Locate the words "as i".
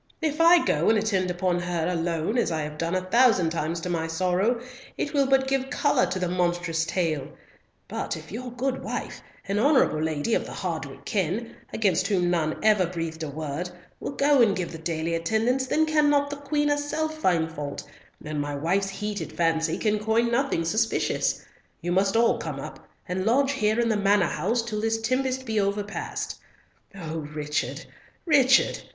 2.39-2.61